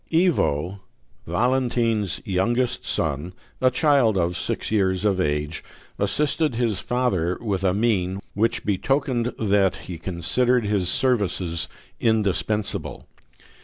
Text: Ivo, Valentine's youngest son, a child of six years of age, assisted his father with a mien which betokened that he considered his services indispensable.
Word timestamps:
Ivo, 0.11 0.79
Valentine's 1.27 2.21
youngest 2.25 2.87
son, 2.87 3.33
a 3.61 3.69
child 3.69 4.17
of 4.17 4.35
six 4.35 4.71
years 4.71 5.05
of 5.05 5.19
age, 5.21 5.63
assisted 5.99 6.55
his 6.55 6.79
father 6.79 7.37
with 7.39 7.63
a 7.63 7.71
mien 7.71 8.19
which 8.33 8.65
betokened 8.65 9.31
that 9.37 9.75
he 9.75 9.99
considered 9.99 10.65
his 10.65 10.89
services 10.89 11.67
indispensable. 11.99 13.05